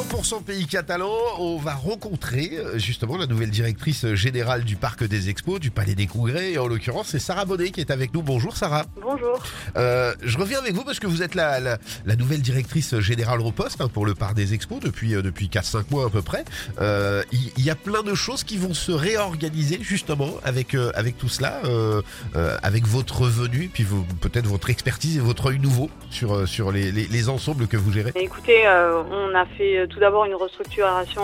[0.00, 5.28] 100% pays catalan, on va rencontrer euh, justement la nouvelle directrice générale du Parc des
[5.28, 8.22] Expos, du Palais des Congrès, et en l'occurrence c'est Sarah Bonnet qui est avec nous.
[8.22, 8.86] Bonjour Sarah.
[9.02, 9.42] Bonjour.
[9.76, 11.76] Euh, je reviens avec vous parce que vous êtes la, la,
[12.06, 15.48] la nouvelle directrice générale au poste hein, pour le Parc des Expos depuis, euh, depuis
[15.48, 16.44] 4-5 mois à peu près.
[16.80, 21.60] Il y, a plein de choses qui vont se réorganiser justement avec, avec tout cela,
[22.62, 23.86] avec votre revenu, puis
[24.20, 27.92] peut-être votre expertise et votre œil nouveau sur, sur les, les, les ensembles que vous
[27.92, 28.12] gérez.
[28.16, 31.22] Écoutez, on a fait tout d'abord une restructuration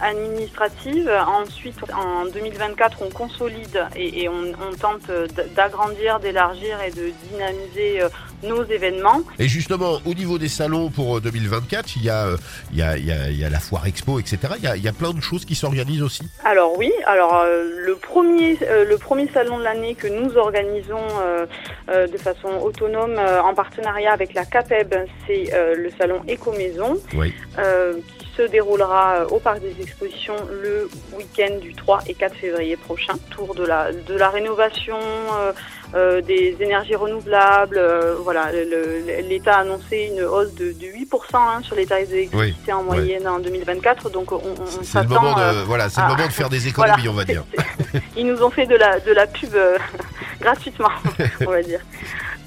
[0.00, 1.10] administrative.
[1.26, 5.10] Ensuite, en 2024, on consolide et, on, tente
[5.54, 8.08] d'agrandir, d'élargir et de dynamiser euh,
[8.42, 9.20] nos événements.
[9.38, 12.36] Et justement, au niveau des salons pour euh, 2024, il y a, euh,
[12.72, 14.38] il y a, il y a, il y a la foire expo, etc.
[14.58, 16.22] Il y a, il y a plein de choses qui s'organisent aussi.
[16.44, 20.98] Alors oui, alors euh, le premier euh, le premier salon de l'année que nous organisons
[21.22, 21.46] euh,
[21.90, 24.94] euh, de façon autonome euh, en partenariat avec la CAPEB,
[25.26, 26.98] c'est euh, le salon Éco Maison.
[27.14, 27.32] Oui.
[27.58, 32.34] euh, qui se déroulera euh, au Parc des Expositions le week-end du 3 et 4
[32.36, 33.14] février prochain.
[33.30, 35.52] Tour de la, de la rénovation, euh,
[35.94, 37.76] euh, des énergies renouvelables.
[37.76, 38.52] euh, voilà,
[39.22, 43.26] l'État a annoncé une hausse de, de 8% hein, sur les tarifs d'électricité en moyenne
[43.26, 44.08] en 2024.
[44.10, 46.68] Donc on, on C'est le moment de, euh, voilà, c'est le moment de faire des
[46.68, 47.10] économies, voilà.
[47.10, 47.42] on va dire.
[48.16, 49.76] Ils nous ont fait de la, de la pub euh,
[50.40, 50.90] gratuitement,
[51.40, 51.80] on va dire.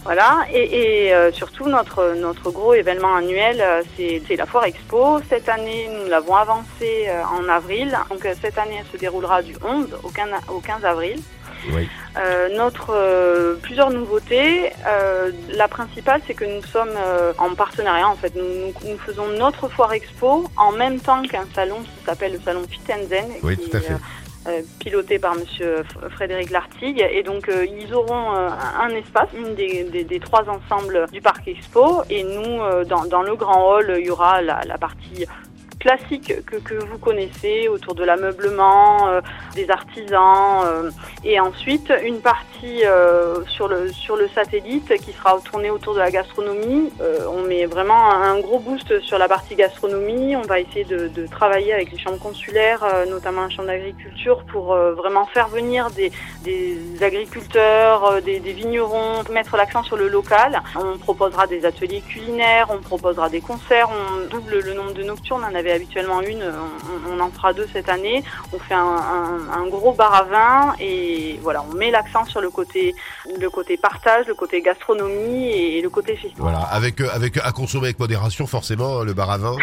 [0.03, 4.65] Voilà, et, et, euh, surtout notre, notre gros événement annuel, euh, c'est c'est la Foire
[4.65, 5.19] Expo.
[5.29, 7.97] Cette année, nous l'avons avancée euh, en avril.
[8.09, 11.19] Donc euh, cette année, elle se déroulera du 11 au 15, au 15 avril.
[11.71, 11.87] Oui.
[12.17, 14.71] Euh, notre euh, plusieurs nouveautés.
[14.85, 18.07] Euh, la principale, c'est que nous sommes euh, en partenariat.
[18.07, 22.05] En fait, nous, nous, nous faisons notre foire expo en même temps qu'un salon qui
[22.05, 23.93] s'appelle le salon Fit and Zen, Oui, qui tout à fait.
[24.47, 27.05] Euh, piloté par Monsieur Frédéric Lartigue.
[27.11, 28.49] Et donc, euh, ils auront euh,
[28.81, 32.03] un espace, une des trois ensembles du parc expo.
[32.09, 35.25] Et nous, euh, dans, dans le grand hall, il y aura la, la partie
[35.83, 39.21] classique que, vous connaissez autour de l'ameublement, euh,
[39.53, 40.89] des artisans euh,
[41.25, 46.91] et ensuite une partie euh, sur le satellite qui sera tournée autour de la gastronomie.
[47.27, 50.35] On met vraiment un gros boost sur la partie gastronomie.
[50.35, 55.25] On va essayer de, travailler avec les chambres consulaires, notamment la chambre d'agriculture, pour vraiment
[55.25, 56.11] faire venir des,
[57.01, 60.61] agriculteurs, des, vignerons, mettre l'accent sur le local.
[60.75, 65.43] On proposera des ateliers culinaires, on proposera des concerts, on double le nombre de nocturnes.
[65.73, 68.23] Habituellement une, on, on en fera deux cette année.
[68.53, 72.39] On fait un, un- un gros bar à vin et voilà, on met l'accent sur
[72.41, 72.93] le côté,
[73.39, 76.33] le côté partage, le côté gastronomie et le côté festif.
[76.37, 79.55] Voilà, avec, euh, avec à consommer avec modération, forcément, le bar à vin,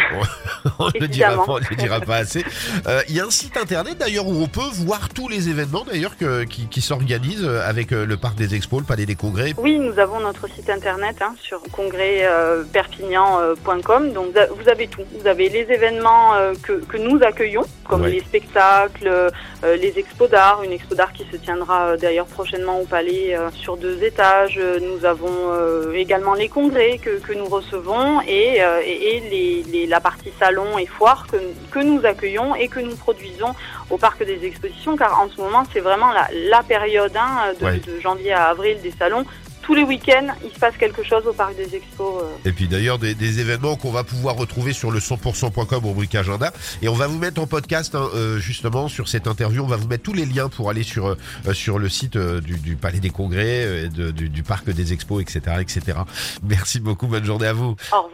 [0.78, 2.44] on ne le dira, pas- on le dira pas assez.
[2.86, 5.84] Euh, Il y a un site internet d'ailleurs où on peut voir tous les événements
[5.84, 6.16] d'ailleurs
[6.48, 9.54] qui, qui s'organisent euh, avec le parc des expos, le palais des congrès.
[9.58, 14.12] Oui, nous avons notre site internet hein, sur congrèsperpignan.com.
[14.12, 15.02] Donc vous avez tout.
[15.20, 18.10] Vous avez les événements euh, que, que nous accueillons, comme Ouais.
[18.10, 19.30] les spectacles, euh,
[19.62, 23.50] les expos d'art, une expo d'art qui se tiendra euh, d'ailleurs prochainement au palais euh,
[23.52, 24.58] sur deux étages.
[24.58, 29.20] Euh, Nous avons euh, également les congrès que, que nous recevons et, euh, et, et
[29.30, 31.36] les, les- la partie salon et foire que,
[31.70, 33.54] que nous accueillons et que nous produisons
[33.90, 37.64] au parc des expositions, car en ce moment c'est vraiment la, la période hein, de,
[37.64, 37.78] Ouais.
[37.78, 39.24] de janvier à avril des salons.
[39.62, 42.22] Tous les week-ends, il se passe quelque chose au parc des expos.
[42.22, 42.48] euh.
[42.48, 46.52] Et puis d'ailleurs des, des événements qu'on va pouvoir retrouver sur le 100%.com rubrique agenda.
[46.82, 49.62] Et on va vous mettre en podcast hein, euh, justement sur cette interview.
[49.62, 52.56] On va vous mettre tous les liens pour aller sur, euh, sur le site du,
[52.58, 55.98] du Palais des Congrès, de- du, du Parc des Expos, etc., etc.
[56.42, 57.06] Merci beaucoup.
[57.06, 57.76] Bonne journée à vous.
[57.92, 58.10] Au revoir.